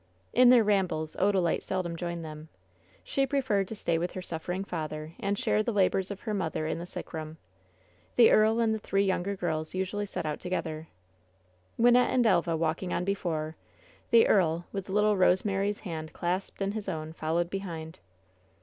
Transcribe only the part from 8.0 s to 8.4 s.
The